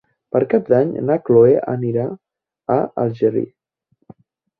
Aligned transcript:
Per 0.35 0.39
Cap 0.51 0.69
d'Any 0.73 0.93
na 1.09 1.17
Cloè 1.27 1.51
anirà 1.73 2.05
a 2.77 2.79
Algerri. 3.05 3.45